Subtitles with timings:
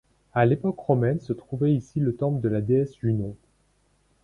[0.33, 3.35] À l'époque romaine se trouvait ici le temple de la déesse Junon.